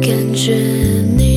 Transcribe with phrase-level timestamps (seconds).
[0.00, 0.54] 感觉
[1.16, 1.35] 你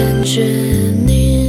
[0.00, 0.42] 感觉
[1.04, 1.39] 你